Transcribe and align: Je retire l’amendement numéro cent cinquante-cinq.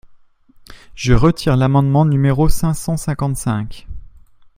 Je 0.95 1.13
retire 1.13 1.55
l’amendement 1.57 2.05
numéro 2.05 2.49
cent 2.49 2.73
cinquante-cinq. 2.73 3.85